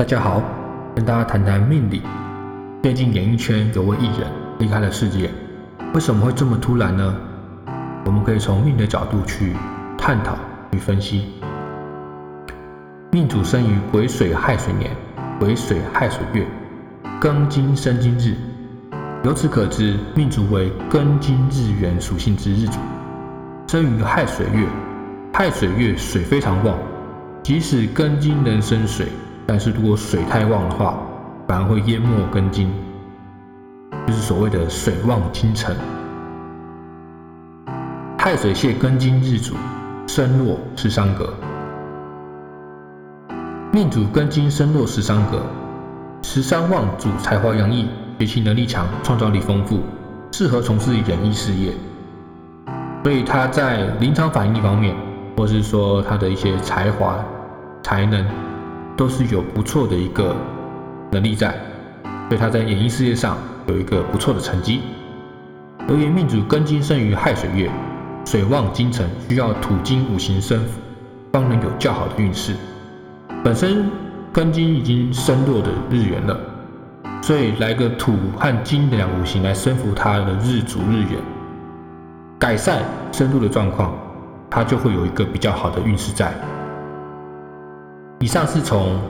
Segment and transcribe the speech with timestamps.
[0.00, 0.42] 大家好，
[0.96, 2.00] 跟大家谈谈命理。
[2.82, 5.28] 最近演艺圈有位艺人离开了世界，
[5.92, 7.14] 为什么会这么突然呢？
[8.06, 9.52] 我们可以从命的角度去
[9.98, 10.38] 探讨
[10.70, 11.26] 与分析。
[13.10, 14.90] 命主生于癸水亥水年，
[15.38, 16.46] 癸水亥水月，
[17.20, 18.34] 庚金生金日。
[19.22, 22.78] 由此可知，命主为庚金日元属性之日主，
[23.66, 24.66] 生于亥水月。
[25.34, 26.78] 亥水月水非常旺，
[27.42, 29.06] 即使庚金能生水，
[29.50, 30.96] 但是如果水太旺的话，
[31.48, 32.70] 反而会淹没根茎，
[34.06, 35.74] 就是所谓的水旺金沉。
[38.16, 39.56] 亥水泄庚金日主，
[40.06, 41.34] 生落十三格。
[43.72, 45.42] 命主根金生落十三格，
[46.22, 47.88] 十三旺主才华洋溢。
[48.20, 49.80] 学习能力强，创造力丰富，
[50.30, 51.72] 适合从事演艺事业。
[53.02, 54.94] 所以他在临场反应方面，
[55.36, 57.18] 或是说他的一些才华、
[57.82, 58.24] 才能，
[59.00, 60.36] 都是有不错的一个
[61.10, 61.58] 能力在。
[62.28, 64.82] 所以他在演艺事业上有一个不错的成绩。
[65.88, 67.70] 由于命主庚金生于亥水月，
[68.26, 70.62] 水旺金辰，需要土金五行生，
[71.32, 72.54] 方能有较好的运势。
[73.42, 73.90] 本身
[74.34, 76.38] 庚金已经生落的日元了。
[77.22, 81.18] 所以来个土和金的两五行来生扶他的日主日元，
[82.38, 83.94] 改善深度的状况，
[84.50, 86.34] 他就会有一个比较好的运势在。
[88.22, 89.00] 以上是从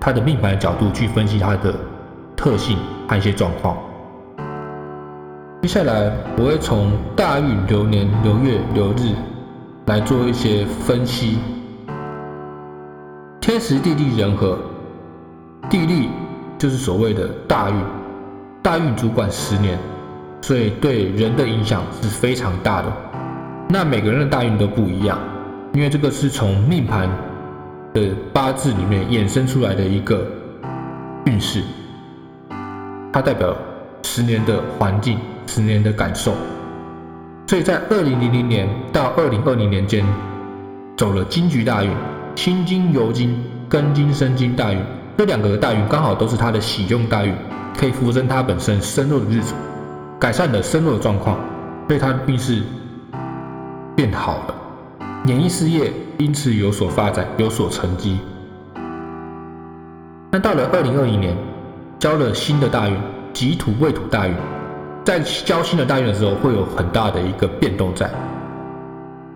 [0.00, 1.72] 他的命盘的角度去分析他的
[2.36, 2.76] 特性
[3.08, 3.76] 和一些状况。
[5.62, 9.14] 接下来我会从大运流年流月流日
[9.86, 11.38] 来做一些分析。
[13.40, 14.58] 天时地利人和，
[15.70, 16.08] 地利。
[16.58, 17.76] 就是所谓的大运，
[18.62, 19.78] 大运主管十年，
[20.40, 22.90] 所以对人的影响是非常大的。
[23.68, 25.18] 那每个人的大运都不一样，
[25.74, 27.10] 因为这个是从命盘
[27.96, 30.26] 的八字里面衍生出来的一个
[31.24, 31.62] 运势，
[33.10, 33.56] 它代表
[34.02, 36.34] 十年的环境、十年的感受。
[37.46, 40.04] 所以在二零零零年到二零二零年间，
[40.94, 41.90] 走了金局大运、
[42.34, 44.78] 辛金酉金、庚金生金大运。
[45.16, 47.34] 这两个大运刚好都是他的喜用大运，
[47.78, 49.54] 可以扶正他本身身弱的日子，
[50.20, 51.38] 改善了身弱的状况，
[51.88, 52.62] 所以他运势
[53.94, 54.54] 变好了，
[55.26, 58.20] 演艺事业因此有所发展，有所成绩。
[60.30, 61.36] 那到了二零二一年，
[61.98, 62.96] 交了新的大运，
[63.32, 64.34] 己土未土大运，
[65.04, 68.08] 在交新的大运的时候，会有很大的一个变动在，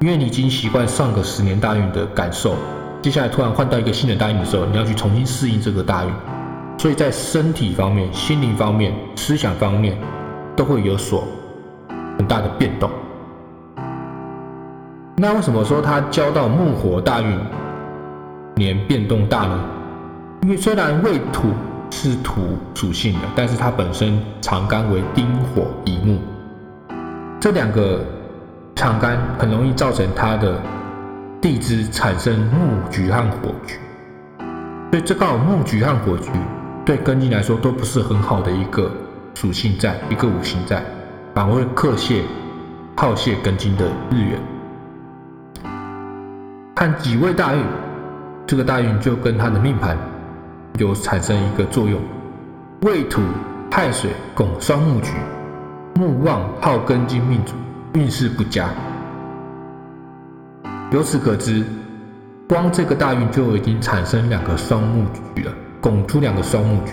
[0.01, 2.55] 因为你已经习惯上个十年大运的感受。
[3.03, 6.13] 接下来突然换到一个新的大运的时候，你要去重新适应这个大运，
[6.79, 9.99] 所以在身体方面、心灵方面、思想方面
[10.55, 11.27] 都会有所
[12.17, 12.89] 很大的变动。
[15.21, 17.39] 那为什么说他交到木火大运
[18.57, 19.61] 年变动大呢？
[20.41, 21.51] 因为虽然未土
[21.91, 26.19] 是土属性的，但是它本身长干为丁火乙木，
[27.39, 28.03] 这两个
[28.75, 30.59] 长干很容易造成它的。
[31.43, 33.75] 地支产生木局和火局，
[34.91, 36.31] 所以这刚好木局和火局
[36.85, 38.91] 对庚金来说都不是很好的一个
[39.35, 40.85] 属性，在一个五行在，
[41.35, 42.25] 反而会克泄、
[42.95, 44.39] 耗泄庚金的日元。
[46.81, 47.63] 看己未大运，
[48.47, 49.99] 这个大运就跟他的命盘
[50.79, 52.01] 有产生一个作用，
[52.87, 53.21] 未土
[53.71, 55.13] 亥水拱双木局，
[55.97, 57.53] 木旺耗庚金命主，
[57.93, 58.71] 运势不佳。
[60.91, 61.63] 由此可知，
[62.49, 65.05] 光这个大运就已经产生两个双木
[65.35, 65.53] 局了，
[65.83, 66.93] 拱出两个双木局，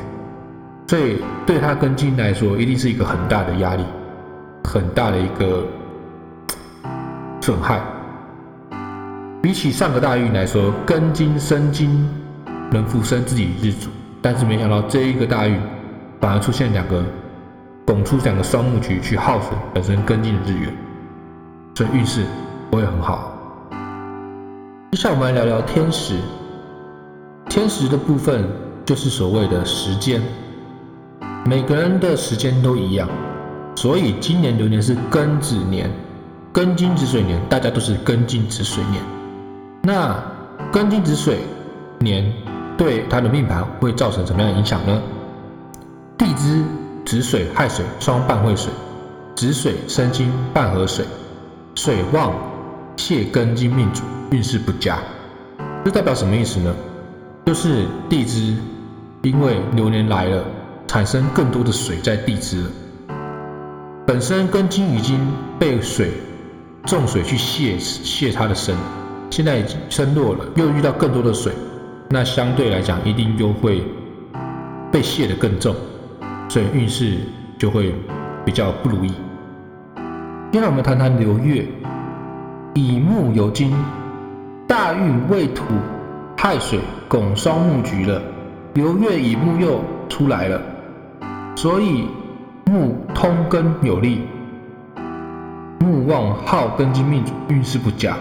[0.87, 3.85] 所以对他庚金来说，一定是一个很大的压力，
[4.65, 5.63] 很大的一个
[7.39, 7.79] 损害。
[9.47, 12.05] 比起上个大运来说，庚金生金
[12.69, 13.87] 能复生自己日主，
[14.21, 15.57] 但是没想到这一个大运
[16.19, 17.01] 反而出现两个
[17.85, 20.75] 拱出两个双木局去耗损本身庚金的日元，
[21.75, 22.25] 所以运势
[22.69, 23.31] 不会很好。
[24.91, 26.15] 接下来我们来聊聊天时。
[27.47, 28.49] 天时的部分
[28.85, 30.21] 就是所谓的时间，
[31.45, 33.07] 每个人的时间都一样，
[33.77, 35.89] 所以今年流年是庚子年，
[36.53, 39.01] 庚金子水年，大家都是庚金子水年。
[39.87, 40.21] 那
[40.69, 41.39] 庚金子水
[41.99, 42.29] 年
[42.77, 45.01] 对他的命盘会造成什么样的影响呢？
[46.17, 46.61] 地支
[47.05, 48.69] 子水亥水双半会水，
[49.33, 51.05] 子水生金半合水，
[51.73, 52.33] 水旺
[52.97, 54.03] 泄庚金命主。
[54.29, 54.99] 运势不佳，
[55.85, 56.75] 这代表什么意思呢？
[57.45, 58.57] 就是地支
[59.21, 60.43] 因为流年来了，
[60.85, 62.69] 产生更多的水在地支了。
[64.05, 65.25] 本身庚金已经
[65.57, 66.11] 被水
[66.85, 68.75] 重水去泄泄它的身，
[69.29, 71.53] 现在已经身弱了，又遇到更多的水，
[72.09, 73.83] 那相对来讲一定又会
[74.91, 75.75] 被泄得更重，
[76.49, 77.17] 所以运势
[77.57, 77.93] 就会
[78.45, 79.09] 比较不如意。
[80.51, 81.65] 接下来我们谈谈流月，
[82.73, 83.75] 乙木有金，
[84.65, 85.63] 大运未土
[86.37, 88.21] 亥水拱双木局了，
[88.73, 90.59] 流月乙木又出来了，
[91.55, 92.07] 所以
[92.65, 94.21] 木通根有利，
[95.79, 98.17] 木旺耗根金命主运势不佳。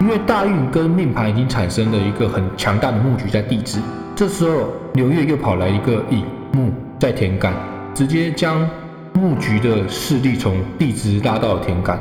[0.00, 3.78] 因为大运跟命盘已经产生了一个很强大的木局在地支，
[4.14, 7.54] 这时候流月又跑来一个乙木在天干，
[7.94, 8.68] 直接将
[9.14, 11.98] 木局的势力从地支拉到了天干，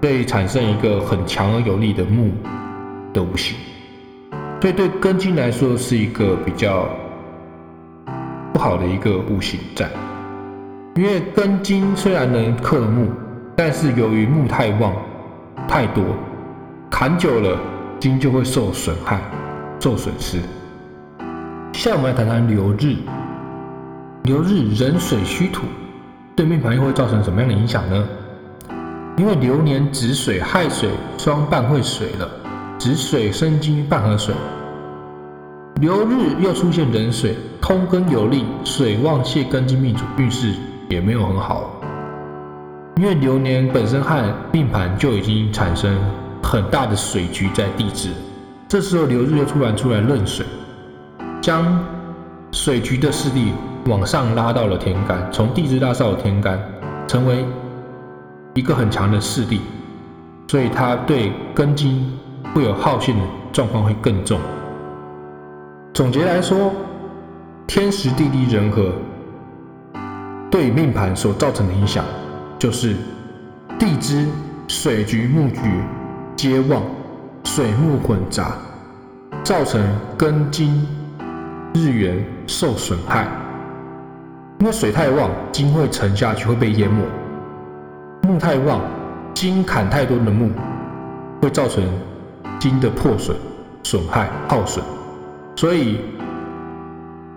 [0.00, 2.30] 所以产生一个很强而有力的木
[3.12, 3.56] 的五行，
[4.60, 6.86] 所以对根金来说是一个比较
[8.52, 9.88] 不好的一个五行在。
[10.96, 13.08] 因为根金虽然能克木，
[13.56, 14.92] 但是由于木太旺
[15.66, 16.04] 太多。
[16.90, 17.56] 砍久了，
[17.98, 19.22] 金就会受损害、
[19.78, 20.40] 受损失。
[21.72, 22.96] 下面我们来谈谈流日。
[24.24, 25.62] 流日壬水虚土，
[26.36, 28.04] 对命盘又会造成什么样的影响呢？
[29.16, 32.28] 因为流年子水、亥水双半会水了，
[32.76, 34.34] 子水生金半合水，
[35.80, 40.52] 流日又出现壬水，通根有力，水旺泄根金命主运势
[40.90, 41.80] 也没有很好。
[42.96, 44.22] 因为流年本身和
[44.52, 45.96] 命盘就已经产生。
[46.50, 48.10] 很大的水局在地支，
[48.66, 50.44] 这时候流日又突然出来壬水，
[51.40, 51.78] 将
[52.50, 53.52] 水局的势力
[53.86, 56.60] 往上拉到了天干，从地支拉到了天干，
[57.06, 57.44] 成为
[58.54, 59.60] 一个很强的势力，
[60.48, 62.18] 所以它对根金
[62.52, 63.22] 会有耗陷的
[63.52, 64.40] 状况会更重。
[65.94, 66.72] 总结来说，
[67.68, 68.90] 天时地利人和
[70.50, 72.04] 对命盘所造成的影响，
[72.58, 72.96] 就是
[73.78, 74.26] 地支
[74.66, 75.60] 水局木局。
[76.42, 76.82] 皆旺，
[77.44, 78.54] 水木混杂，
[79.44, 79.78] 造成
[80.16, 80.86] 根金
[81.74, 83.28] 日元受损害。
[84.58, 87.04] 因为水太旺，金会沉下去，会被淹没；
[88.22, 88.80] 木太旺，
[89.34, 90.50] 金砍太多的木，
[91.42, 91.84] 会造成
[92.58, 93.36] 金的破损、
[93.82, 94.82] 损害、耗损。
[95.56, 96.00] 所以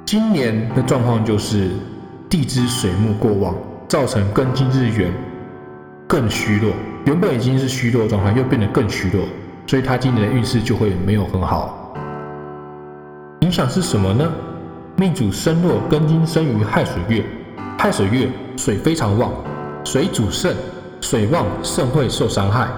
[0.06, 1.72] 今年的状况就是
[2.30, 3.54] 地支水木过旺，
[3.90, 5.12] 造成根金日元
[6.08, 6.72] 更虚弱。
[7.06, 9.26] 原本已经是虚弱状态，又变得更虚弱，
[9.68, 11.94] 所以他今年的运势就会没有很好。
[13.42, 14.32] 影响是什么呢？
[14.96, 17.26] 命主身弱，根金生于亥水月，
[17.78, 19.32] 亥水月水非常旺，
[19.84, 20.56] 水主肾，
[21.02, 22.70] 水旺肾会受伤害。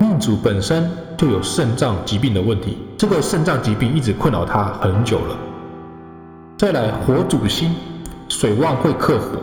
[0.00, 5.36] 命主本身就有肾脏疾病的问题，这个肾脏疾病一直困扰他很久了。
[6.58, 7.74] 再来，火主心，
[8.28, 9.38] 水旺会克火，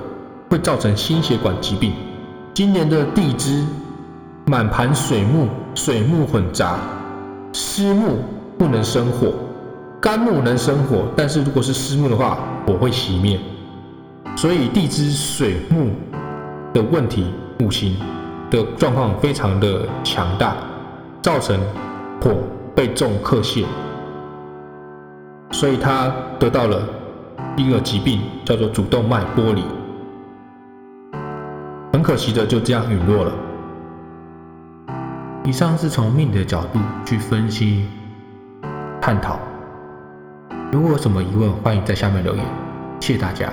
[0.50, 1.94] 会造成心血管疾病。
[2.53, 3.63] 今年的地支
[4.45, 6.77] 满盘水木，水木混杂，
[7.53, 8.19] 湿木
[8.57, 9.31] 不能生火，
[10.01, 13.39] 干木能生火，但是如果是湿木的话，火会熄灭。
[14.36, 15.92] 所以地支水木
[16.74, 17.95] 的问题，五行
[18.50, 20.57] 的状况非常的强大，
[21.21, 21.57] 造成
[22.21, 22.36] 火
[22.75, 23.63] 被重克泄，
[25.51, 26.81] 所以他得到了
[27.56, 29.63] 一个疾病，叫做主动脉剥离。
[31.93, 33.33] 很可惜的，就这样陨落了。
[35.43, 37.85] 以上是从命的角度去分析、
[39.01, 39.39] 探讨。
[40.71, 42.45] 如果有什么疑问，欢迎在下面留言。
[43.00, 43.51] 谢谢大家。